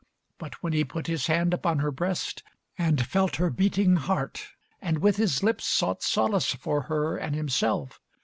[0.39, 2.41] But when he put his hand upon her breast
[2.75, 4.47] And felt her beating heart,
[4.81, 8.01] and with his lips Sought solace for her and himself.